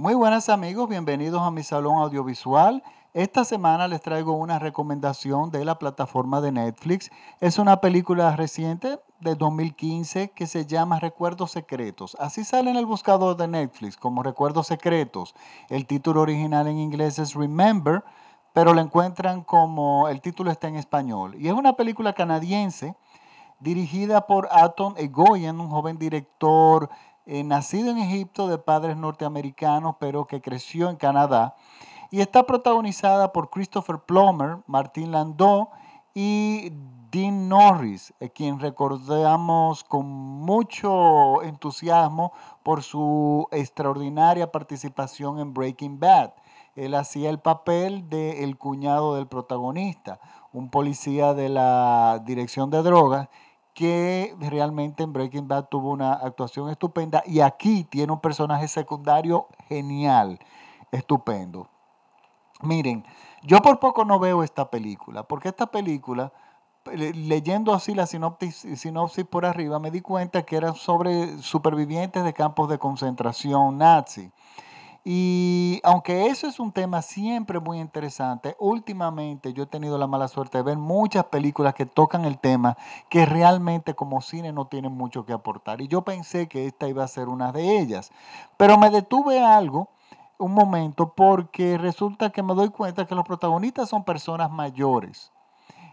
Muy 0.00 0.14
buenas 0.14 0.48
amigos, 0.48 0.88
bienvenidos 0.88 1.42
a 1.42 1.50
mi 1.50 1.62
salón 1.62 1.98
audiovisual. 1.98 2.82
Esta 3.12 3.44
semana 3.44 3.86
les 3.86 4.00
traigo 4.00 4.32
una 4.32 4.58
recomendación 4.58 5.50
de 5.50 5.62
la 5.62 5.78
plataforma 5.78 6.40
de 6.40 6.52
Netflix. 6.52 7.10
Es 7.38 7.58
una 7.58 7.82
película 7.82 8.34
reciente 8.34 8.98
de 9.20 9.34
2015 9.34 10.30
que 10.30 10.46
se 10.46 10.64
llama 10.64 11.00
Recuerdos 11.00 11.50
Secretos. 11.50 12.16
Así 12.18 12.44
sale 12.44 12.70
en 12.70 12.76
el 12.76 12.86
buscador 12.86 13.36
de 13.36 13.46
Netflix 13.46 13.98
como 13.98 14.22
Recuerdos 14.22 14.68
Secretos. 14.68 15.34
El 15.68 15.86
título 15.86 16.22
original 16.22 16.66
en 16.66 16.78
inglés 16.78 17.18
es 17.18 17.34
Remember, 17.34 18.02
pero 18.54 18.72
lo 18.72 18.80
encuentran 18.80 19.44
como 19.44 20.08
el 20.08 20.22
título 20.22 20.50
está 20.50 20.68
en 20.68 20.76
español. 20.76 21.34
Y 21.38 21.48
es 21.48 21.52
una 21.52 21.74
película 21.74 22.14
canadiense 22.14 22.96
dirigida 23.58 24.26
por 24.26 24.48
Aton 24.50 24.94
Egoyan, 24.96 25.60
un 25.60 25.68
joven 25.68 25.98
director 25.98 26.88
eh, 27.26 27.44
nacido 27.44 27.90
en 27.90 27.98
Egipto 27.98 28.48
de 28.48 28.58
padres 28.58 28.96
norteamericanos, 28.96 29.96
pero 29.98 30.26
que 30.26 30.40
creció 30.40 30.88
en 30.88 30.96
Canadá. 30.96 31.54
Y 32.10 32.20
está 32.20 32.44
protagonizada 32.44 33.32
por 33.32 33.50
Christopher 33.50 34.00
Plummer, 34.00 34.58
Martin 34.66 35.12
Landau 35.12 35.70
y 36.14 36.72
Dean 37.10 37.48
Norris, 37.48 38.12
a 38.20 38.28
quien 38.28 38.58
recordamos 38.60 39.84
con 39.84 40.06
mucho 40.06 41.42
entusiasmo 41.42 42.32
por 42.62 42.82
su 42.82 43.48
extraordinaria 43.50 44.50
participación 44.50 45.38
en 45.38 45.52
Breaking 45.52 45.98
Bad. 45.98 46.32
Él 46.76 46.94
hacía 46.94 47.30
el 47.30 47.40
papel 47.40 48.08
del 48.08 48.36
el 48.38 48.58
cuñado 48.58 49.16
del 49.16 49.26
protagonista, 49.26 50.20
un 50.52 50.70
policía 50.70 51.34
de 51.34 51.48
la 51.48 52.22
dirección 52.24 52.70
de 52.70 52.82
drogas 52.82 53.28
que 53.74 54.34
realmente 54.40 55.02
en 55.02 55.12
Breaking 55.12 55.48
Bad 55.48 55.66
tuvo 55.66 55.90
una 55.90 56.12
actuación 56.12 56.70
estupenda 56.70 57.22
y 57.26 57.40
aquí 57.40 57.84
tiene 57.84 58.12
un 58.12 58.20
personaje 58.20 58.68
secundario 58.68 59.46
genial, 59.68 60.38
estupendo. 60.90 61.68
Miren, 62.62 63.04
yo 63.42 63.60
por 63.60 63.78
poco 63.80 64.04
no 64.04 64.18
veo 64.18 64.42
esta 64.42 64.70
película, 64.70 65.22
porque 65.22 65.48
esta 65.48 65.66
película, 65.66 66.32
leyendo 66.84 67.72
así 67.72 67.94
la 67.94 68.06
sinopsis, 68.06 68.66
sinopsis 68.76 69.24
por 69.24 69.46
arriba, 69.46 69.78
me 69.78 69.90
di 69.90 70.00
cuenta 70.00 70.42
que 70.42 70.56
era 70.56 70.74
sobre 70.74 71.38
supervivientes 71.38 72.22
de 72.22 72.34
campos 72.34 72.68
de 72.68 72.78
concentración 72.78 73.78
nazi. 73.78 74.30
Y 75.12 75.80
aunque 75.82 76.26
eso 76.26 76.46
es 76.46 76.60
un 76.60 76.70
tema 76.70 77.02
siempre 77.02 77.58
muy 77.58 77.80
interesante, 77.80 78.54
últimamente 78.60 79.52
yo 79.52 79.64
he 79.64 79.66
tenido 79.66 79.98
la 79.98 80.06
mala 80.06 80.28
suerte 80.28 80.58
de 80.58 80.62
ver 80.62 80.78
muchas 80.78 81.24
películas 81.24 81.74
que 81.74 81.84
tocan 81.84 82.24
el 82.24 82.38
tema 82.38 82.76
que 83.08 83.26
realmente 83.26 83.94
como 83.94 84.20
cine 84.20 84.52
no 84.52 84.68
tienen 84.68 84.92
mucho 84.92 85.26
que 85.26 85.32
aportar. 85.32 85.80
Y 85.80 85.88
yo 85.88 86.02
pensé 86.02 86.46
que 86.46 86.64
esta 86.68 86.86
iba 86.86 87.02
a 87.02 87.08
ser 87.08 87.28
una 87.28 87.50
de 87.50 87.80
ellas. 87.80 88.12
Pero 88.56 88.78
me 88.78 88.88
detuve 88.88 89.44
algo, 89.44 89.88
un 90.38 90.54
momento, 90.54 91.12
porque 91.12 91.76
resulta 91.76 92.30
que 92.30 92.44
me 92.44 92.54
doy 92.54 92.68
cuenta 92.68 93.04
que 93.04 93.16
los 93.16 93.24
protagonistas 93.24 93.88
son 93.88 94.04
personas 94.04 94.48
mayores 94.52 95.32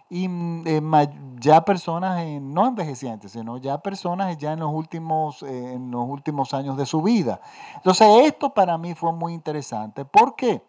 y 0.09 0.27
mm, 0.27 0.63
eh, 0.67 1.09
ya 1.39 1.61
personas 1.61 2.25
no 2.41 2.67
envejecientes, 2.67 3.31
sino 3.33 3.57
ya 3.57 3.79
personas 3.79 4.37
ya 4.37 4.53
en 4.53 4.59
los 4.59 4.71
últimos 4.71 5.43
eh, 5.43 5.73
en 5.73 5.91
los 5.91 6.07
últimos 6.07 6.53
años 6.53 6.77
de 6.77 6.85
su 6.85 7.01
vida. 7.01 7.41
Entonces, 7.75 8.07
esto 8.23 8.53
para 8.53 8.77
mí 8.77 8.93
fue 8.95 9.11
muy 9.13 9.33
interesante. 9.33 10.05
¿Por 10.05 10.35
qué? 10.35 10.63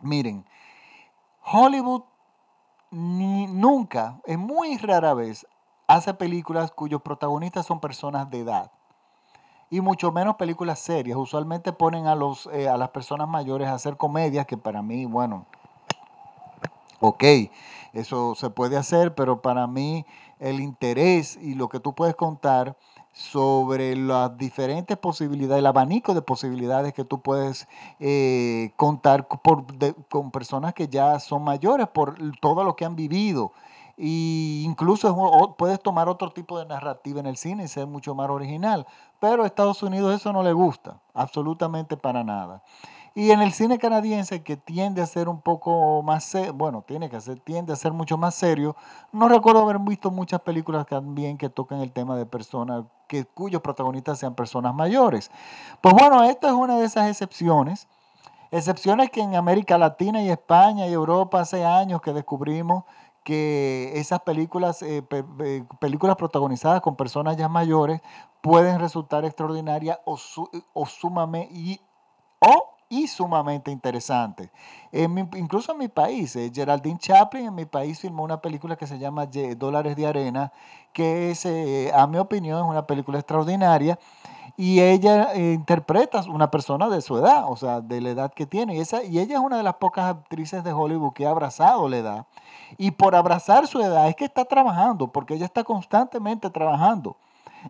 Miren, 0.00 0.44
Hollywood 1.42 2.02
ni, 2.90 3.46
nunca, 3.46 4.20
es 4.24 4.38
muy 4.38 4.76
rara 4.78 5.14
vez, 5.14 5.46
hace 5.86 6.14
películas 6.14 6.70
cuyos 6.70 7.02
protagonistas 7.02 7.66
son 7.66 7.80
personas 7.80 8.30
de 8.30 8.40
edad. 8.40 8.70
Y 9.68 9.80
mucho 9.80 10.12
menos 10.12 10.36
películas 10.36 10.78
serias. 10.78 11.18
Usualmente 11.18 11.72
ponen 11.72 12.06
a, 12.06 12.14
los, 12.14 12.48
eh, 12.52 12.68
a 12.68 12.76
las 12.76 12.90
personas 12.90 13.28
mayores 13.28 13.66
a 13.66 13.74
hacer 13.74 13.96
comedias 13.96 14.46
que 14.46 14.56
para 14.56 14.80
mí, 14.80 15.06
bueno, 15.06 15.46
ok, 17.00 17.24
eso 17.92 18.34
se 18.34 18.50
puede 18.50 18.76
hacer, 18.76 19.14
pero 19.14 19.42
para 19.42 19.66
mí 19.66 20.04
el 20.38 20.60
interés 20.60 21.36
y 21.40 21.54
lo 21.54 21.68
que 21.68 21.80
tú 21.80 21.94
puedes 21.94 22.14
contar 22.14 22.76
sobre 23.12 23.96
las 23.96 24.36
diferentes 24.36 24.96
posibilidades, 24.98 25.60
el 25.60 25.66
abanico 25.66 26.12
de 26.12 26.20
posibilidades 26.20 26.92
que 26.92 27.04
tú 27.04 27.22
puedes 27.22 27.66
eh, 27.98 28.72
contar 28.76 29.26
con 29.26 30.30
personas 30.30 30.74
que 30.74 30.88
ya 30.88 31.18
son 31.18 31.42
mayores 31.42 31.88
por 31.88 32.16
todo 32.40 32.62
lo 32.62 32.76
que 32.76 32.84
han 32.84 32.94
vivido. 32.94 33.52
E 33.96 34.62
incluso 34.62 35.54
puedes 35.56 35.80
tomar 35.80 36.10
otro 36.10 36.30
tipo 36.30 36.58
de 36.58 36.66
narrativa 36.66 37.20
en 37.20 37.26
el 37.26 37.38
cine 37.38 37.64
y 37.64 37.68
ser 37.68 37.86
mucho 37.86 38.14
más 38.14 38.28
original. 38.28 38.86
Pero 39.18 39.44
a 39.44 39.46
Estados 39.46 39.82
Unidos 39.82 40.14
eso 40.14 40.30
no 40.34 40.42
le 40.42 40.52
gusta, 40.52 41.00
absolutamente 41.14 41.96
para 41.96 42.22
nada. 42.22 42.62
Y 43.16 43.30
en 43.30 43.40
el 43.40 43.54
cine 43.54 43.78
canadiense, 43.78 44.42
que 44.42 44.58
tiende 44.58 45.00
a 45.00 45.06
ser 45.06 45.30
un 45.30 45.40
poco 45.40 46.02
más, 46.02 46.36
bueno, 46.52 46.82
tiene 46.86 47.08
que 47.08 47.18
ser, 47.18 47.40
tiende 47.40 47.72
a 47.72 47.76
ser 47.76 47.92
mucho 47.92 48.18
más 48.18 48.34
serio, 48.34 48.76
no 49.10 49.26
recuerdo 49.26 49.62
haber 49.62 49.78
visto 49.78 50.10
muchas 50.10 50.42
películas 50.42 50.84
también 50.84 51.38
que 51.38 51.48
tocan 51.48 51.80
el 51.80 51.92
tema 51.92 52.14
de 52.14 52.26
personas, 52.26 52.84
que, 53.08 53.24
cuyos 53.24 53.62
protagonistas 53.62 54.18
sean 54.18 54.34
personas 54.34 54.74
mayores. 54.74 55.30
Pues 55.80 55.94
bueno, 55.94 56.24
esta 56.24 56.48
es 56.48 56.52
una 56.52 56.76
de 56.76 56.84
esas 56.84 57.08
excepciones. 57.08 57.88
Excepciones 58.50 59.08
que 59.08 59.22
en 59.22 59.34
América 59.34 59.78
Latina 59.78 60.22
y 60.22 60.28
España 60.28 60.86
y 60.86 60.92
Europa 60.92 61.40
hace 61.40 61.64
años 61.64 62.02
que 62.02 62.12
descubrimos 62.12 62.84
que 63.24 63.92
esas 63.94 64.20
películas, 64.20 64.82
eh, 64.82 65.02
eh, 65.40 65.64
películas 65.80 66.16
protagonizadas 66.16 66.82
con 66.82 66.96
personas 66.96 67.38
ya 67.38 67.48
mayores 67.48 68.02
pueden 68.42 68.78
resultar 68.78 69.24
extraordinarias 69.24 69.98
o, 70.04 70.18
o 70.74 70.84
sumamente 70.84 71.48
y, 71.54 71.80
o 72.40 72.75
y 72.88 73.06
sumamente 73.08 73.70
interesante. 73.70 74.50
incluso 74.92 75.72
en 75.72 75.78
mi 75.78 75.88
país, 75.88 76.36
eh, 76.36 76.50
Geraldine 76.54 76.98
Chaplin 76.98 77.46
en 77.46 77.54
mi 77.54 77.64
país 77.64 78.00
filmó 78.00 78.22
una 78.22 78.40
película 78.40 78.76
que 78.76 78.86
se 78.86 78.98
llama 78.98 79.26
Dólares 79.56 79.96
de 79.96 80.06
Arena, 80.06 80.52
que 80.92 81.30
es, 81.30 81.44
eh, 81.46 81.90
a 81.94 82.06
mi 82.06 82.18
opinión, 82.18 82.58
es 82.64 82.70
una 82.70 82.86
película 82.86 83.18
extraordinaria. 83.18 83.98
Y 84.58 84.80
ella 84.80 85.34
eh, 85.34 85.52
interpreta 85.52 86.20
a 86.20 86.30
una 86.30 86.50
persona 86.50 86.88
de 86.88 87.02
su 87.02 87.18
edad, 87.18 87.44
o 87.50 87.56
sea, 87.56 87.82
de 87.82 88.00
la 88.00 88.10
edad 88.10 88.32
que 88.32 88.46
tiene. 88.46 88.76
Y, 88.76 88.80
esa, 88.80 89.02
y 89.04 89.18
ella 89.18 89.34
es 89.34 89.40
una 89.40 89.58
de 89.58 89.62
las 89.62 89.74
pocas 89.74 90.06
actrices 90.06 90.64
de 90.64 90.72
Hollywood 90.72 91.12
que 91.12 91.26
ha 91.26 91.30
abrazado 91.30 91.88
la 91.88 91.98
edad. 91.98 92.26
Y 92.78 92.92
por 92.92 93.14
abrazar 93.14 93.66
su 93.66 93.80
edad 93.82 94.08
es 94.08 94.16
que 94.16 94.24
está 94.24 94.46
trabajando, 94.46 95.08
porque 95.08 95.34
ella 95.34 95.44
está 95.44 95.62
constantemente 95.64 96.48
trabajando 96.50 97.16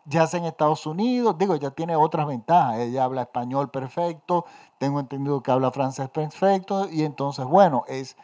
ya 0.04 0.26
sea 0.26 0.40
en 0.40 0.46
Estados 0.46 0.86
Unidos, 0.86 1.36
digo, 1.38 1.56
ya 1.56 1.70
tiene 1.70 1.96
otras 1.96 2.26
ventajas, 2.26 2.78
ella 2.78 3.04
habla 3.04 3.22
español 3.22 3.70
perfecto, 3.70 4.44
tengo 4.78 5.00
entendido 5.00 5.42
que 5.42 5.50
habla 5.50 5.70
francés 5.70 6.08
perfecto, 6.08 6.88
y 6.90 7.04
entonces, 7.04 7.44
bueno, 7.44 7.84
es, 7.88 8.16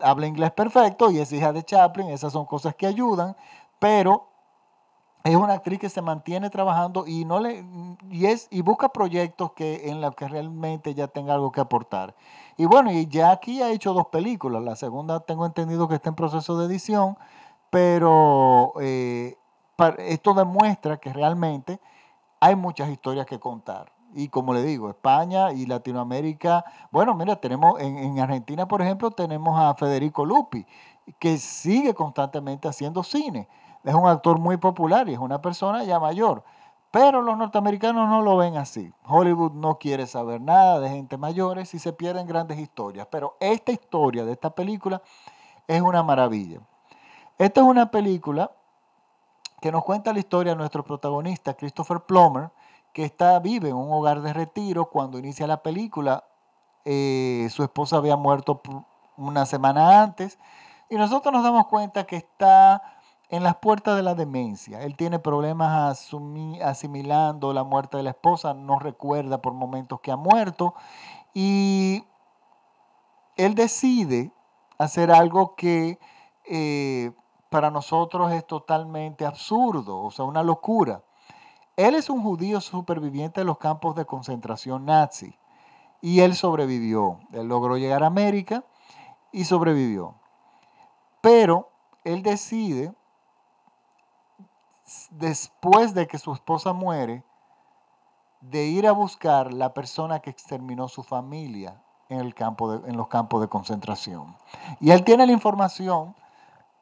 habla 0.00 0.26
inglés 0.26 0.52
perfecto 0.52 1.10
y 1.10 1.18
es 1.18 1.32
hija 1.32 1.52
de 1.52 1.62
Chaplin, 1.64 2.08
esas 2.08 2.32
son 2.32 2.46
cosas 2.46 2.74
que 2.74 2.86
ayudan, 2.86 3.36
pero 3.78 4.28
es 5.26 5.34
una 5.34 5.54
actriz 5.54 5.80
que 5.80 5.88
se 5.88 6.02
mantiene 6.02 6.50
trabajando 6.50 7.04
y 7.06 7.24
no 7.24 7.40
le 7.40 7.64
y 8.10 8.26
es 8.26 8.46
y 8.50 8.62
busca 8.62 8.90
proyectos 8.90 9.52
que 9.52 9.88
en 9.90 10.00
los 10.00 10.14
que 10.14 10.28
realmente 10.28 10.94
ya 10.94 11.08
tenga 11.08 11.34
algo 11.34 11.50
que 11.50 11.60
aportar. 11.60 12.14
Y 12.56 12.66
bueno, 12.66 12.92
y 12.92 13.06
ya 13.08 13.32
aquí 13.32 13.60
ha 13.60 13.70
hecho 13.70 13.92
dos 13.92 14.06
películas. 14.06 14.62
La 14.62 14.76
segunda 14.76 15.20
tengo 15.20 15.44
entendido 15.44 15.88
que 15.88 15.96
está 15.96 16.10
en 16.10 16.14
proceso 16.14 16.56
de 16.58 16.66
edición, 16.66 17.18
pero 17.70 18.74
eh, 18.80 19.36
esto 19.98 20.34
demuestra 20.34 20.96
que 20.98 21.12
realmente 21.12 21.80
hay 22.40 22.56
muchas 22.56 22.88
historias 22.88 23.26
que 23.26 23.38
contar. 23.38 23.92
Y 24.14 24.28
como 24.28 24.54
le 24.54 24.62
digo, 24.62 24.88
España 24.88 25.52
y 25.52 25.66
Latinoamérica, 25.66 26.64
bueno, 26.90 27.14
mira, 27.14 27.36
tenemos 27.36 27.78
en, 27.80 28.18
Argentina, 28.18 28.66
por 28.66 28.80
ejemplo, 28.80 29.10
tenemos 29.10 29.58
a 29.60 29.74
Federico 29.74 30.24
Lupi, 30.24 30.64
que 31.18 31.36
sigue 31.36 31.92
constantemente 31.92 32.68
haciendo 32.68 33.02
cine. 33.02 33.48
Es 33.84 33.94
un 33.94 34.08
actor 34.08 34.38
muy 34.38 34.56
popular 34.56 35.08
y 35.08 35.12
es 35.12 35.18
una 35.18 35.42
persona 35.42 35.84
ya 35.84 36.00
mayor. 36.00 36.44
Pero 36.90 37.20
los 37.20 37.36
norteamericanos 37.36 38.08
no 38.08 38.22
lo 38.22 38.38
ven 38.38 38.56
así. 38.56 38.90
Hollywood 39.06 39.52
no 39.52 39.78
quiere 39.78 40.06
saber 40.06 40.40
nada 40.40 40.80
de 40.80 40.88
gente 40.88 41.18
mayores 41.18 41.74
y 41.74 41.78
se 41.78 41.92
pierden 41.92 42.26
grandes 42.26 42.58
historias. 42.58 43.06
Pero 43.10 43.36
esta 43.38 43.72
historia 43.72 44.24
de 44.24 44.32
esta 44.32 44.50
película 44.50 45.02
es 45.66 45.82
una 45.82 46.02
maravilla. 46.02 46.60
Esta 47.38 47.60
es 47.60 47.66
una 47.66 47.90
película 47.90 48.50
que 49.66 49.72
nos 49.72 49.82
cuenta 49.82 50.12
la 50.12 50.20
historia 50.20 50.52
de 50.52 50.58
nuestro 50.58 50.84
protagonista, 50.84 51.54
Christopher 51.54 52.02
Plummer, 52.02 52.52
que 52.92 53.02
está, 53.02 53.40
vive 53.40 53.70
en 53.70 53.74
un 53.74 53.92
hogar 53.92 54.22
de 54.22 54.32
retiro. 54.32 54.90
Cuando 54.90 55.18
inicia 55.18 55.44
la 55.48 55.60
película, 55.60 56.22
eh, 56.84 57.48
su 57.50 57.64
esposa 57.64 57.96
había 57.96 58.14
muerto 58.14 58.62
una 59.16 59.44
semana 59.44 60.04
antes. 60.04 60.38
Y 60.88 60.94
nosotros 60.94 61.34
nos 61.34 61.42
damos 61.42 61.66
cuenta 61.66 62.04
que 62.04 62.14
está 62.14 62.80
en 63.28 63.42
las 63.42 63.56
puertas 63.56 63.96
de 63.96 64.04
la 64.04 64.14
demencia. 64.14 64.82
Él 64.82 64.94
tiene 64.94 65.18
problemas 65.18 66.12
asimilando 66.62 67.52
la 67.52 67.64
muerte 67.64 67.96
de 67.96 68.04
la 68.04 68.10
esposa, 68.10 68.54
no 68.54 68.78
recuerda 68.78 69.42
por 69.42 69.52
momentos 69.52 69.98
que 69.98 70.12
ha 70.12 70.16
muerto. 70.16 70.74
Y 71.34 72.04
él 73.36 73.56
decide 73.56 74.30
hacer 74.78 75.10
algo 75.10 75.56
que 75.56 75.98
eh, 76.48 77.10
para 77.56 77.70
nosotros 77.70 78.30
es 78.32 78.46
totalmente 78.46 79.24
absurdo, 79.24 80.02
o 80.02 80.10
sea, 80.10 80.26
una 80.26 80.42
locura. 80.42 81.02
Él 81.74 81.94
es 81.94 82.10
un 82.10 82.22
judío 82.22 82.60
superviviente 82.60 83.40
de 83.40 83.46
los 83.46 83.56
campos 83.56 83.96
de 83.96 84.04
concentración 84.04 84.84
nazi 84.84 85.34
y 86.02 86.20
él 86.20 86.34
sobrevivió. 86.34 87.18
Él 87.32 87.48
logró 87.48 87.78
llegar 87.78 88.02
a 88.02 88.08
América 88.08 88.62
y 89.32 89.44
sobrevivió. 89.46 90.16
Pero 91.22 91.70
él 92.04 92.22
decide, 92.22 92.94
después 95.12 95.94
de 95.94 96.06
que 96.06 96.18
su 96.18 96.34
esposa 96.34 96.74
muere, 96.74 97.24
de 98.42 98.66
ir 98.66 98.86
a 98.86 98.92
buscar 98.92 99.50
la 99.54 99.72
persona 99.72 100.20
que 100.20 100.28
exterminó 100.28 100.88
su 100.88 101.02
familia 101.02 101.82
en, 102.10 102.20
el 102.20 102.34
campo 102.34 102.82
en 102.84 102.98
los 102.98 103.08
campos 103.08 103.40
de 103.40 103.48
concentración. 103.48 104.36
Y 104.78 104.90
él 104.90 105.04
tiene 105.04 105.24
la 105.24 105.32
información 105.32 106.14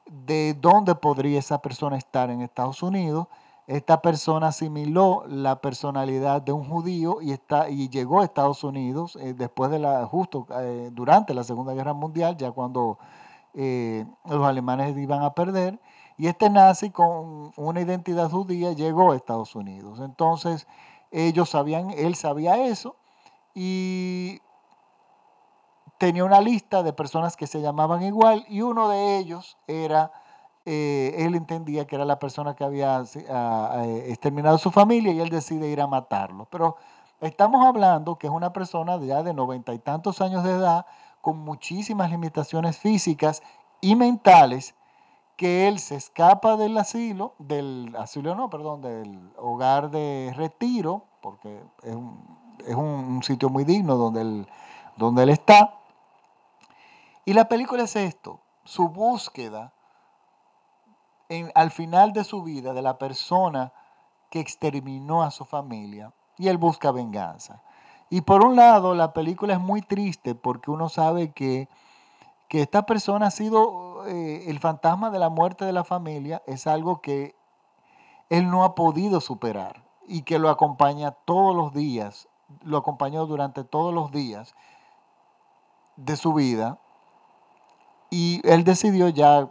de 0.06 0.54
dónde 0.54 0.94
podría 0.94 1.38
esa 1.38 1.58
persona 1.58 1.96
estar 1.96 2.30
en 2.30 2.40
Estados 2.40 2.82
Unidos. 2.82 3.28
Esta 3.66 4.02
persona 4.02 4.48
asimiló 4.48 5.24
la 5.26 5.60
personalidad 5.60 6.42
de 6.42 6.52
un 6.52 6.68
judío 6.68 7.22
y, 7.22 7.32
está, 7.32 7.70
y 7.70 7.88
llegó 7.88 8.20
a 8.20 8.24
Estados 8.24 8.62
Unidos 8.62 9.16
eh, 9.16 9.32
después 9.32 9.70
de 9.70 9.78
la, 9.78 10.04
justo 10.06 10.46
eh, 10.60 10.90
durante 10.92 11.32
la 11.32 11.44
Segunda 11.44 11.72
Guerra 11.72 11.94
Mundial, 11.94 12.36
ya 12.36 12.50
cuando 12.52 12.98
eh, 13.54 14.04
los 14.26 14.46
alemanes 14.46 14.96
iban 14.98 15.22
a 15.22 15.34
perder. 15.34 15.80
Y 16.18 16.26
este 16.26 16.50
nazi 16.50 16.90
con 16.90 17.52
una 17.56 17.80
identidad 17.80 18.30
judía 18.30 18.72
llegó 18.72 19.12
a 19.12 19.16
Estados 19.16 19.56
Unidos. 19.56 19.98
Entonces, 20.00 20.66
ellos 21.10 21.48
sabían, 21.48 21.90
él 21.90 22.14
sabía 22.16 22.66
eso 22.66 22.96
y 23.54 24.40
tenía 26.04 26.22
una 26.22 26.42
lista 26.42 26.82
de 26.82 26.92
personas 26.92 27.34
que 27.34 27.46
se 27.46 27.62
llamaban 27.62 28.02
igual 28.02 28.44
y 28.50 28.60
uno 28.60 28.90
de 28.90 29.16
ellos 29.16 29.56
era, 29.66 30.12
eh, 30.66 31.14
él 31.16 31.34
entendía 31.34 31.86
que 31.86 31.96
era 31.96 32.04
la 32.04 32.18
persona 32.18 32.54
que 32.54 32.62
había 32.62 33.02
exterminado 34.04 34.58
su 34.58 34.70
familia 34.70 35.14
y 35.14 35.20
él 35.20 35.30
decide 35.30 35.66
ir 35.66 35.80
a 35.80 35.86
matarlo. 35.86 36.46
Pero 36.50 36.76
estamos 37.22 37.64
hablando 37.64 38.18
que 38.18 38.26
es 38.26 38.32
una 38.34 38.52
persona 38.52 38.98
ya 38.98 39.22
de 39.22 39.32
noventa 39.32 39.72
y 39.72 39.78
tantos 39.78 40.20
años 40.20 40.44
de 40.44 40.50
edad, 40.50 40.84
con 41.22 41.38
muchísimas 41.38 42.10
limitaciones 42.10 42.76
físicas 42.76 43.42
y 43.80 43.96
mentales, 43.96 44.74
que 45.38 45.68
él 45.68 45.78
se 45.78 45.94
escapa 45.94 46.58
del 46.58 46.76
asilo, 46.76 47.32
del 47.38 47.96
asilo 47.98 48.34
no, 48.34 48.50
perdón, 48.50 48.82
del 48.82 49.32
hogar 49.38 49.90
de 49.90 50.34
retiro, 50.36 51.04
porque 51.22 51.62
es 51.82 52.74
un, 52.74 53.22
sitio 53.22 53.48
muy 53.48 53.64
digno 53.64 53.96
donde 53.96 54.20
él, 54.20 54.46
donde 54.98 55.22
él 55.22 55.30
está. 55.30 55.78
Y 57.24 57.32
la 57.32 57.48
película 57.48 57.84
es 57.84 57.96
esto, 57.96 58.40
su 58.64 58.88
búsqueda 58.88 59.72
en, 61.28 61.50
al 61.54 61.70
final 61.70 62.12
de 62.12 62.24
su 62.24 62.42
vida 62.42 62.74
de 62.74 62.82
la 62.82 62.98
persona 62.98 63.72
que 64.30 64.40
exterminó 64.40 65.22
a 65.22 65.30
su 65.30 65.44
familia 65.44 66.12
y 66.36 66.48
él 66.48 66.58
busca 66.58 66.90
venganza. 66.90 67.62
Y 68.10 68.20
por 68.20 68.44
un 68.44 68.56
lado, 68.56 68.94
la 68.94 69.12
película 69.12 69.54
es 69.54 69.60
muy 69.60 69.80
triste 69.80 70.34
porque 70.34 70.70
uno 70.70 70.88
sabe 70.88 71.32
que, 71.32 71.68
que 72.48 72.62
esta 72.62 72.84
persona 72.84 73.28
ha 73.28 73.30
sido 73.30 74.06
eh, 74.06 74.44
el 74.48 74.60
fantasma 74.60 75.10
de 75.10 75.18
la 75.18 75.30
muerte 75.30 75.64
de 75.64 75.72
la 75.72 75.84
familia 75.84 76.42
es 76.46 76.66
algo 76.66 77.00
que 77.00 77.34
él 78.28 78.50
no 78.50 78.64
ha 78.64 78.74
podido 78.74 79.20
superar 79.20 79.84
y 80.06 80.22
que 80.22 80.38
lo 80.38 80.50
acompaña 80.50 81.12
todos 81.12 81.56
los 81.56 81.72
días, 81.72 82.28
lo 82.62 82.76
acompañó 82.76 83.26
durante 83.26 83.64
todos 83.64 83.94
los 83.94 84.12
días 84.12 84.54
de 85.96 86.16
su 86.16 86.34
vida 86.34 86.78
y 88.14 88.40
él 88.44 88.62
decidió 88.62 89.08
ya 89.08 89.50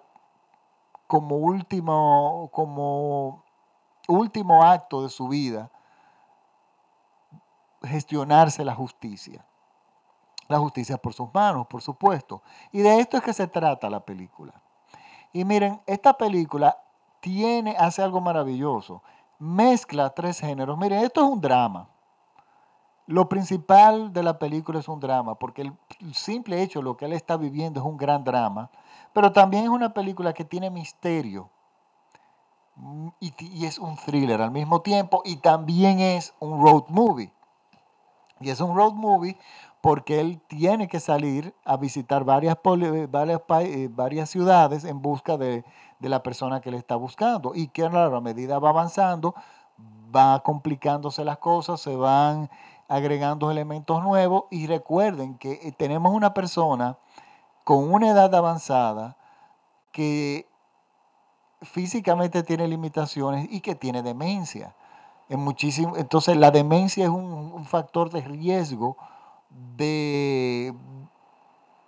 como 1.07 1.35
último, 1.35 2.49
como 2.53 3.43
último 4.07 4.63
acto 4.63 5.03
de 5.03 5.09
su 5.09 5.27
vida 5.27 5.69
gestionarse 7.81 8.63
la 8.63 8.73
justicia 8.73 9.45
la 10.47 10.59
justicia 10.59 10.97
por 10.97 11.13
sus 11.13 11.33
manos, 11.33 11.67
por 11.67 11.81
supuesto. 11.81 12.41
Y 12.71 12.79
de 12.79 12.99
esto 12.99 13.17
es 13.17 13.23
que 13.23 13.33
se 13.33 13.47
trata 13.47 13.89
la 13.89 14.01
película. 14.01 14.53
Y 15.31 15.45
miren, 15.45 15.81
esta 15.85 16.13
película 16.13 16.77
tiene, 17.19 17.75
hace 17.77 18.01
algo 18.01 18.21
maravilloso. 18.21 19.01
Mezcla 19.39 20.09
tres 20.11 20.39
géneros. 20.39 20.77
Miren, 20.77 21.03
esto 21.03 21.23
es 21.23 21.27
un 21.27 21.41
drama. 21.41 21.89
Lo 23.05 23.27
principal 23.27 24.13
de 24.13 24.23
la 24.23 24.39
película 24.39 24.79
es 24.79 24.87
un 24.87 24.99
drama, 24.99 25.35
porque 25.35 25.61
el 25.61 26.15
simple 26.15 26.61
hecho 26.61 26.79
de 26.79 26.83
lo 26.83 26.95
que 26.95 27.05
él 27.05 27.13
está 27.13 27.37
viviendo 27.37 27.79
es 27.79 27.85
un 27.85 27.97
gran 27.97 28.23
drama, 28.23 28.69
pero 29.11 29.31
también 29.31 29.65
es 29.65 29.69
una 29.69 29.93
película 29.93 30.33
que 30.33 30.45
tiene 30.45 30.69
misterio 30.69 31.49
y, 33.19 33.33
y 33.39 33.65
es 33.65 33.77
un 33.77 33.95
thriller 33.97 34.41
al 34.41 34.51
mismo 34.51 34.81
tiempo 34.81 35.21
y 35.25 35.37
también 35.37 35.99
es 35.99 36.33
un 36.39 36.61
road 36.61 36.85
movie. 36.87 37.31
Y 38.39 38.49
es 38.49 38.59
un 38.59 38.75
road 38.75 38.93
movie 38.93 39.37
porque 39.83 40.21
él 40.21 40.39
tiene 40.47 40.87
que 40.87 41.01
salir 41.01 41.53
a 41.65 41.75
visitar 41.75 42.23
varias, 42.23 42.57
varias, 43.09 43.41
eh, 43.59 43.89
varias 43.91 44.29
ciudades 44.29 44.85
en 44.85 45.01
busca 45.01 45.35
de, 45.37 45.65
la 45.99 46.23
persona 46.23 46.61
que 46.61 46.71
le 46.71 46.77
está 46.77 46.95
buscando. 46.95 47.53
Y 47.53 47.67
que 47.67 47.83
a 47.83 48.19
medida 48.21 48.59
va 48.59 48.69
avanzando, 48.69 49.35
va 50.15 50.41
complicándose 50.41 51.25
las 51.25 51.37
cosas, 51.37 51.81
se 51.81 51.97
van 51.97 52.49
agregando 52.87 53.51
elementos 53.51 54.03
nuevos 54.03 54.45
y 54.51 54.67
recuerden 54.67 55.37
que 55.37 55.53
eh, 55.63 55.71
tenemos 55.71 56.13
una 56.13 56.33
persona 56.33 56.97
con 57.63 57.91
una 57.91 58.09
edad 58.09 58.33
avanzada 58.35 59.17
que 59.91 60.47
físicamente 61.61 62.43
tiene 62.43 62.67
limitaciones 62.67 63.47
y 63.49 63.61
que 63.61 63.75
tiene 63.75 64.01
demencia. 64.01 64.75
En 65.29 65.39
muchísimo, 65.39 65.95
entonces 65.97 66.35
la 66.35 66.51
demencia 66.51 67.05
es 67.05 67.09
un, 67.09 67.53
un 67.53 67.65
factor 67.65 68.09
de 68.09 68.21
riesgo 68.21 68.97
de 69.49 70.75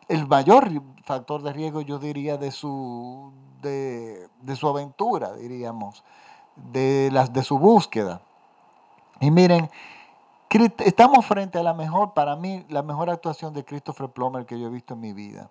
el 0.08 0.28
mayor 0.28 0.70
factor 1.04 1.42
de 1.42 1.54
riesgo, 1.54 1.82
yo 1.82 2.00
diría, 2.00 2.38
de 2.38 2.52
su, 2.52 3.32
de, 3.62 4.28
su 4.56 4.68
aventura, 4.68 5.34
diríamos, 5.34 6.04
de, 6.56 7.10
las, 7.12 7.34
de 7.34 7.44
su 7.44 7.58
búsqueda. 7.58 8.22
Y 9.20 9.32
miren, 9.32 9.70
estamos 10.80 11.26
frente 11.26 11.60
a 11.60 11.64
la 11.64 11.74
mejor, 11.74 12.14
para 12.14 12.36
mí, 12.36 12.66
la 12.70 12.84
mejor 12.84 13.10
actuación 13.10 13.54
de 13.54 13.66
Christopher 13.66 14.10
Plummer 14.10 14.46
que 14.46 14.60
yo 14.60 14.68
he 14.68 14.70
visto 14.70 14.94
en 14.94 15.00
mi 15.00 15.14
vida. 15.14 15.50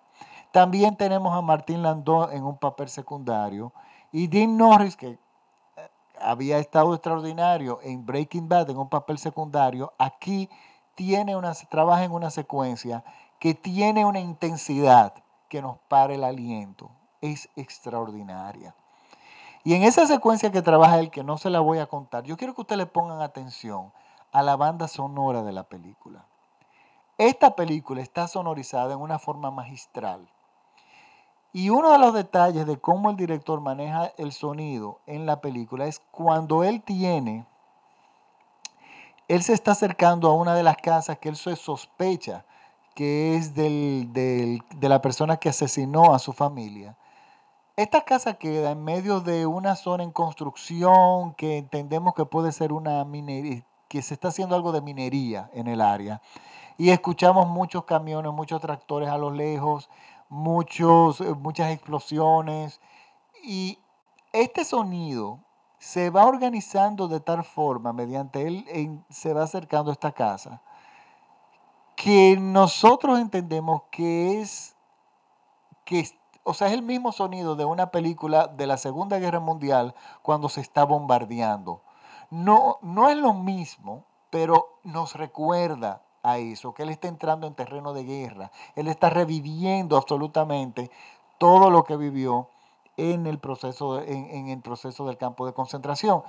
También 0.51 0.95
tenemos 0.95 1.35
a 1.35 1.41
Martín 1.41 1.83
Landau 1.83 2.29
en 2.31 2.43
un 2.43 2.57
papel 2.57 2.89
secundario 2.89 3.73
y 4.11 4.27
Dean 4.27 4.57
Norris, 4.57 4.95
que 4.95 5.07
eh, 5.07 5.19
había 6.21 6.57
estado 6.59 6.93
extraordinario 6.93 7.79
en 7.83 8.05
Breaking 8.05 8.47
Bad 8.47 8.69
en 8.69 8.77
un 8.77 8.87
papel 8.87 9.17
secundario, 9.17 9.93
aquí 9.97 10.49
tiene 10.95 11.35
una, 11.35 11.53
trabaja 11.69 12.05
en 12.05 12.13
una 12.13 12.31
secuencia 12.31 13.03
que 13.39 13.53
tiene 13.53 14.05
una 14.05 14.21
intensidad 14.21 15.13
que 15.49 15.61
nos 15.61 15.77
para 15.89 16.13
el 16.13 16.23
aliento. 16.23 16.89
Es 17.21 17.49
extraordinaria. 17.55 18.73
Y 19.63 19.73
en 19.73 19.83
esa 19.83 20.05
secuencia 20.05 20.51
que 20.51 20.61
trabaja 20.61 20.99
él, 20.99 21.09
que 21.09 21.23
no 21.23 21.37
se 21.37 21.49
la 21.49 21.59
voy 21.59 21.79
a 21.79 21.87
contar, 21.87 22.23
yo 22.23 22.37
quiero 22.37 22.53
que 22.53 22.61
ustedes 22.61 22.77
le 22.77 22.85
pongan 22.85 23.21
atención 23.21 23.91
a 24.35 24.43
la 24.43 24.57
banda 24.57 24.89
sonora 24.89 25.43
de 25.43 25.53
la 25.53 25.63
película. 25.63 26.25
Esta 27.17 27.55
película 27.55 28.01
está 28.01 28.27
sonorizada 28.27 28.93
en 28.93 28.99
una 28.99 29.17
forma 29.17 29.49
magistral. 29.49 30.27
Y 31.53 31.69
uno 31.69 31.93
de 31.93 31.99
los 31.99 32.13
detalles 32.13 32.67
de 32.67 32.77
cómo 32.77 33.09
el 33.09 33.15
director 33.15 33.61
maneja 33.61 34.11
el 34.17 34.33
sonido 34.33 34.99
en 35.05 35.25
la 35.25 35.39
película 35.39 35.85
es 35.85 36.01
cuando 36.11 36.65
él 36.65 36.83
tiene 36.83 37.45
él 39.29 39.41
se 39.41 39.53
está 39.53 39.71
acercando 39.71 40.29
a 40.29 40.35
una 40.35 40.53
de 40.53 40.63
las 40.63 40.77
casas 40.77 41.17
que 41.17 41.29
él 41.29 41.35
sospecha 41.35 42.45
que 42.93 43.37
es 43.37 43.55
de 43.55 44.61
la 44.81 45.01
persona 45.01 45.37
que 45.37 45.49
asesinó 45.49 46.13
a 46.13 46.19
su 46.19 46.33
familia. 46.33 46.97
Esta 47.75 48.01
casa 48.01 48.35
queda 48.35 48.71
en 48.71 48.83
medio 48.83 49.19
de 49.19 49.45
una 49.45 49.75
zona 49.75 50.03
en 50.03 50.11
construcción 50.11 51.33
que 51.33 51.57
entendemos 51.57 52.13
que 52.13 52.25
puede 52.25 52.51
ser 52.53 52.71
una 52.71 53.03
minería, 53.03 53.65
que 53.95 54.01
se 54.01 54.15
está 54.15 54.27
haciendo 54.27 54.57
algo 54.57 54.73
de 54.73 54.81
minería 54.81 55.49
en 55.53 55.67
el 55.67 55.79
área. 55.79 56.21
Y 56.77 56.89
escuchamos 56.89 57.47
muchos 57.47 57.85
camiones, 57.85 58.33
muchos 58.33 58.59
tractores 58.59 59.07
a 59.07 59.17
lo 59.17 59.31
lejos, 59.31 59.89
muchos, 60.27 61.21
muchas 61.37 61.71
explosiones. 61.71 62.81
Y 63.41 63.79
este 64.33 64.65
sonido 64.65 65.39
se 65.79 66.09
va 66.09 66.25
organizando 66.25 67.07
de 67.07 67.21
tal 67.21 67.45
forma, 67.45 67.93
mediante 67.93 68.45
él 68.45 69.01
se 69.09 69.33
va 69.33 69.43
acercando 69.43 69.91
a 69.91 69.93
esta 69.93 70.11
casa, 70.11 70.61
que 71.95 72.35
nosotros 72.37 73.17
entendemos 73.17 73.83
que 73.91 74.41
es, 74.41 74.75
que, 75.85 76.05
o 76.43 76.53
sea, 76.53 76.67
es 76.67 76.73
el 76.73 76.81
mismo 76.81 77.13
sonido 77.13 77.55
de 77.55 77.63
una 77.63 77.91
película 77.91 78.47
de 78.47 78.67
la 78.67 78.75
Segunda 78.75 79.19
Guerra 79.19 79.39
Mundial 79.39 79.95
cuando 80.21 80.49
se 80.49 80.59
está 80.59 80.83
bombardeando. 80.83 81.81
No, 82.29 82.77
no 82.81 83.09
es 83.09 83.17
lo 83.17 83.33
mismo, 83.33 84.05
pero 84.29 84.79
nos 84.83 85.15
recuerda 85.15 86.01
a 86.23 86.39
eso, 86.39 86.73
que 86.73 86.83
él 86.83 86.89
está 86.89 87.07
entrando 87.07 87.45
en 87.45 87.53
terreno 87.53 87.93
de 87.93 88.03
guerra, 88.03 88.51
él 88.75 88.87
está 88.87 89.09
reviviendo 89.11 89.95
absolutamente 89.95 90.89
todo 91.37 91.69
lo 91.69 91.83
que 91.83 91.97
vivió 91.97 92.49
en 92.97 93.27
el 93.27 93.37
proceso, 93.37 94.01
en, 94.01 94.47
el 94.47 94.61
proceso 94.61 95.05
del 95.05 95.17
campo 95.17 95.45
de 95.45 95.53
concentración. 95.53 96.23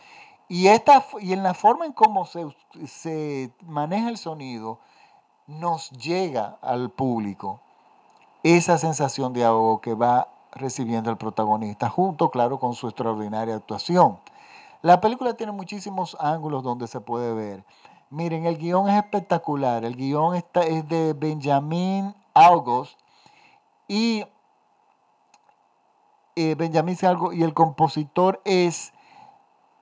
Y, 0.49 0.69
esta, 0.69 1.05
y 1.21 1.33
en 1.33 1.43
la 1.43 1.55
forma 1.55 1.87
en 1.87 1.93
cómo 1.93 2.27
se, 2.27 2.47
se 2.87 3.51
maneja 3.63 4.09
el 4.09 4.19
sonido, 4.19 4.81
nos 5.47 5.91
llega 5.91 6.59
al 6.61 6.91
público 6.91 7.61
esa 8.43 8.79
sensación 8.79 9.33
de 9.33 9.45
ahogo 9.45 9.81
que 9.81 9.95
va 9.95 10.29
recibiendo 10.53 11.11
el 11.11 11.17
protagonista, 11.17 11.89
junto, 11.89 12.31
claro, 12.31 12.59
con 12.59 12.75
su 12.75 12.89
extraordinaria 12.89 13.57
actuación. 13.57 14.19
La 14.83 15.01
película 15.01 15.35
tiene 15.35 15.53
muchísimos 15.53 16.17
ángulos 16.21 16.63
donde 16.63 16.87
se 16.87 17.01
puede 17.01 17.35
ver. 17.35 17.65
Miren, 18.11 18.47
el 18.47 18.59
guion 18.59 18.89
es 18.89 18.97
espectacular. 18.97 19.85
El 19.85 19.97
guion 19.97 20.37
está, 20.37 20.63
es 20.63 20.89
de 20.89 21.13
Benjamin 21.13 22.15
August 22.35 22.99
y 23.89 24.25
eh, 26.37 26.55
Benjamin 26.55 26.97
y 27.33 27.43
el 27.43 27.55
compositor 27.55 28.41
es 28.45 28.93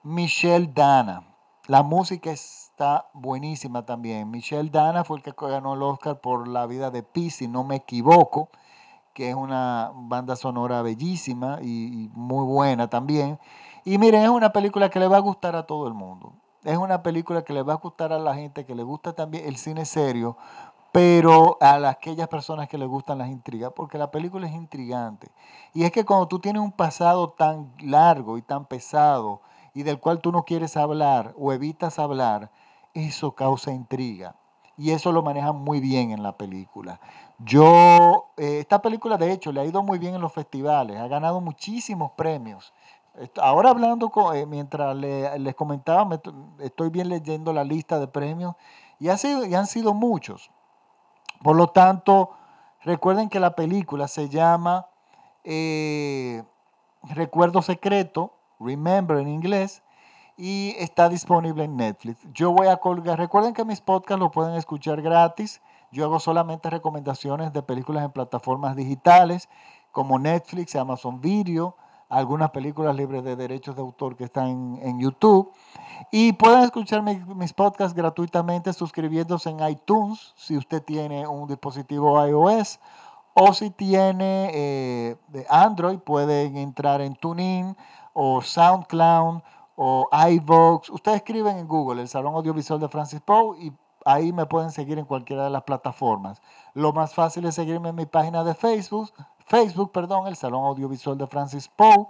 Michelle 0.02 0.70
Dana. 0.72 1.24
La 1.66 1.82
música 1.82 2.30
está 2.30 3.08
buenísima 3.12 3.84
también. 3.84 4.30
Michelle 4.30 4.70
Dana 4.70 5.04
fue 5.04 5.16
el 5.18 5.22
que 5.22 5.32
ganó 5.32 5.74
el 5.74 5.82
Oscar 5.82 6.20
por 6.20 6.46
La 6.46 6.66
vida 6.66 6.90
de 6.90 7.02
Pi, 7.02 7.30
si 7.30 7.48
no 7.48 7.64
me 7.64 7.76
equivoco, 7.76 8.50
que 9.14 9.30
es 9.30 9.34
una 9.34 9.90
banda 9.94 10.36
sonora 10.36 10.82
bellísima 10.82 11.58
y 11.62 12.10
muy 12.14 12.44
buena 12.44 12.88
también. 12.88 13.38
Y 13.86 13.98
miren, 13.98 14.22
es 14.22 14.30
una 14.30 14.50
película 14.50 14.88
que 14.88 14.98
le 14.98 15.08
va 15.08 15.18
a 15.18 15.20
gustar 15.20 15.54
a 15.56 15.66
todo 15.66 15.86
el 15.86 15.92
mundo. 15.92 16.32
Es 16.64 16.78
una 16.78 17.02
película 17.02 17.42
que 17.44 17.52
le 17.52 17.62
va 17.62 17.74
a 17.74 17.76
gustar 17.76 18.14
a 18.14 18.18
la 18.18 18.34
gente 18.34 18.64
que 18.64 18.74
le 18.74 18.82
gusta 18.82 19.12
también 19.12 19.46
el 19.46 19.58
cine 19.58 19.84
serio, 19.84 20.38
pero 20.90 21.58
a 21.60 21.74
aquellas 21.90 22.28
personas 22.28 22.66
que 22.66 22.78
les 22.78 22.88
gustan 22.88 23.18
las 23.18 23.28
intrigas, 23.28 23.72
porque 23.76 23.98
la 23.98 24.10
película 24.10 24.46
es 24.46 24.54
intrigante. 24.54 25.28
Y 25.74 25.84
es 25.84 25.92
que 25.92 26.06
cuando 26.06 26.28
tú 26.28 26.38
tienes 26.38 26.62
un 26.62 26.72
pasado 26.72 27.30
tan 27.30 27.74
largo 27.80 28.38
y 28.38 28.42
tan 28.42 28.64
pesado 28.64 29.42
y 29.74 29.82
del 29.82 30.00
cual 30.00 30.20
tú 30.20 30.32
no 30.32 30.44
quieres 30.44 30.78
hablar 30.78 31.34
o 31.36 31.52
evitas 31.52 31.98
hablar, 31.98 32.50
eso 32.94 33.32
causa 33.32 33.70
intriga. 33.70 34.34
Y 34.76 34.92
eso 34.92 35.12
lo 35.12 35.22
manejan 35.22 35.56
muy 35.56 35.80
bien 35.80 36.10
en 36.10 36.22
la 36.22 36.36
película. 36.36 37.00
Yo, 37.38 38.30
eh, 38.36 38.58
esta 38.60 38.80
película 38.80 39.18
de 39.18 39.32
hecho 39.32 39.52
le 39.52 39.60
ha 39.60 39.64
ido 39.64 39.82
muy 39.82 39.98
bien 39.98 40.14
en 40.14 40.20
los 40.20 40.32
festivales, 40.32 40.98
ha 40.98 41.08
ganado 41.08 41.40
muchísimos 41.40 42.12
premios. 42.12 42.72
Ahora 43.40 43.70
hablando, 43.70 44.10
eh, 44.34 44.44
mientras 44.44 44.96
les 44.96 45.54
comentaba, 45.54 46.20
estoy 46.58 46.90
bien 46.90 47.08
leyendo 47.08 47.52
la 47.52 47.62
lista 47.62 48.00
de 48.00 48.08
premios 48.08 48.56
y, 48.98 49.08
ha 49.08 49.16
sido, 49.16 49.46
y 49.46 49.54
han 49.54 49.66
sido 49.66 49.94
muchos. 49.94 50.50
Por 51.42 51.54
lo 51.54 51.68
tanto, 51.68 52.30
recuerden 52.82 53.28
que 53.28 53.38
la 53.38 53.54
película 53.54 54.08
se 54.08 54.28
llama 54.28 54.88
eh, 55.44 56.42
Recuerdo 57.02 57.62
Secreto, 57.62 58.32
Remember 58.58 59.18
en 59.18 59.28
inglés, 59.28 59.82
y 60.36 60.74
está 60.78 61.08
disponible 61.08 61.64
en 61.64 61.76
Netflix. 61.76 62.18
Yo 62.32 62.50
voy 62.50 62.66
a 62.66 62.78
colgar, 62.78 63.18
recuerden 63.18 63.54
que 63.54 63.64
mis 63.64 63.80
podcasts 63.80 64.18
lo 64.18 64.32
pueden 64.32 64.54
escuchar 64.54 65.00
gratis. 65.00 65.62
Yo 65.92 66.04
hago 66.04 66.18
solamente 66.18 66.70
recomendaciones 66.70 67.52
de 67.52 67.62
películas 67.62 68.04
en 68.04 68.10
plataformas 68.10 68.74
digitales 68.74 69.48
como 69.92 70.18
Netflix, 70.18 70.74
Amazon 70.74 71.20
Video, 71.20 71.76
algunas 72.08 72.50
películas 72.50 72.94
libres 72.96 73.24
de 73.24 73.36
derechos 73.36 73.76
de 73.76 73.82
autor 73.82 74.16
que 74.16 74.24
están 74.24 74.78
en, 74.82 75.00
YouTube. 75.00 75.52
Y 76.10 76.32
pueden 76.32 76.60
escuchar 76.60 77.02
mis 77.02 77.52
podcasts 77.52 77.94
gratuitamente 77.94 78.72
suscribiéndose 78.72 79.50
en 79.50 79.66
iTunes 79.68 80.32
si 80.36 80.56
usted 80.56 80.82
tiene 80.82 81.26
un 81.26 81.48
dispositivo 81.48 82.24
iOS 82.26 82.80
o 83.34 83.52
si 83.52 83.70
tiene 83.70 84.50
eh, 84.54 85.16
de 85.28 85.46
Android 85.50 85.98
pueden 85.98 86.56
entrar 86.56 87.00
en 87.00 87.16
TuneIn 87.16 87.76
o 88.12 88.40
SoundCloud 88.40 89.42
o 89.76 90.08
iVoox. 90.12 90.90
Ustedes 90.90 91.16
escriben 91.16 91.58
en 91.58 91.66
Google 91.66 92.02
el 92.02 92.08
Salón 92.08 92.34
Audiovisual 92.34 92.78
de 92.80 92.88
Francis 92.88 93.20
Poe 93.20 93.58
y 93.58 93.72
ahí 94.04 94.32
me 94.32 94.46
pueden 94.46 94.70
seguir 94.70 94.98
en 94.98 95.04
cualquiera 95.04 95.44
de 95.44 95.50
las 95.50 95.64
plataformas. 95.64 96.40
Lo 96.74 96.92
más 96.92 97.14
fácil 97.14 97.44
es 97.46 97.56
seguirme 97.56 97.88
en 97.88 97.96
mi 97.96 98.06
página 98.06 98.44
de 98.44 98.54
Facebook, 98.54 99.12
Facebook, 99.46 99.92
perdón, 99.92 100.26
el 100.26 100.36
Salón 100.36 100.64
Audiovisual 100.64 101.18
de 101.18 101.26
Francis 101.26 101.68
Poe, 101.68 102.06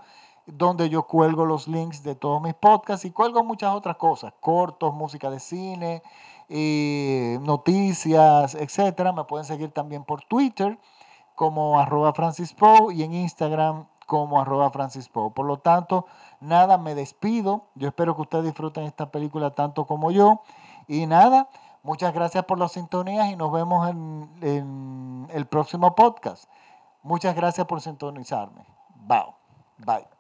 donde 0.46 0.88
yo 0.88 1.04
cuelgo 1.04 1.44
los 1.46 1.66
links 1.68 2.02
de 2.02 2.14
todos 2.14 2.40
mis 2.40 2.54
podcasts 2.54 3.04
y 3.04 3.10
cuelgo 3.10 3.42
muchas 3.42 3.74
otras 3.74 3.96
cosas, 3.96 4.32
cortos, 4.40 4.94
música 4.94 5.30
de 5.30 5.40
cine, 5.40 6.02
noticias, 7.40 8.54
etcétera. 8.54 9.12
Me 9.12 9.24
pueden 9.24 9.44
seguir 9.44 9.72
también 9.72 10.04
por 10.04 10.22
Twitter 10.24 10.78
como 11.34 11.80
arroba 11.80 12.12
Francis 12.12 12.52
Poe 12.52 12.94
y 12.94 13.02
en 13.02 13.14
Instagram 13.14 13.86
como 14.06 14.40
arroba 14.40 14.70
Francis 14.70 15.08
Poe. 15.08 15.30
Por 15.30 15.46
lo 15.46 15.58
tanto, 15.58 16.06
nada, 16.40 16.78
me 16.78 16.94
despido. 16.94 17.64
Yo 17.74 17.88
espero 17.88 18.14
que 18.14 18.22
ustedes 18.22 18.44
disfruten 18.44 18.84
esta 18.84 19.10
película 19.10 19.50
tanto 19.50 19.86
como 19.86 20.10
yo. 20.10 20.42
Y 20.86 21.06
nada, 21.06 21.48
muchas 21.82 22.12
gracias 22.12 22.44
por 22.44 22.58
las 22.58 22.72
sintonías 22.72 23.30
y 23.30 23.36
nos 23.36 23.50
vemos 23.50 23.88
en 23.88 25.26
el 25.32 25.46
próximo 25.46 25.94
podcast. 25.94 26.48
Muchas 27.04 27.36
gracias 27.36 27.66
por 27.66 27.82
sintonizarme. 27.82 28.64
Bye. 28.96 29.34
Bye. 29.76 30.13